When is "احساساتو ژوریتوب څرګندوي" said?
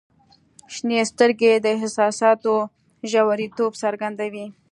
1.77-4.45